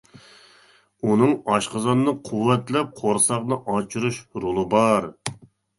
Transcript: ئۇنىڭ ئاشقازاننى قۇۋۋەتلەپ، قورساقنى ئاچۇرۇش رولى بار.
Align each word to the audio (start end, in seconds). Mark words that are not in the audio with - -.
ئۇنىڭ 1.09 1.35
ئاشقازاننى 1.53 2.15
قۇۋۋەتلەپ، 2.31 2.99
قورساقنى 3.03 3.61
ئاچۇرۇش 3.75 4.23
رولى 4.47 4.67
بار. 4.77 5.13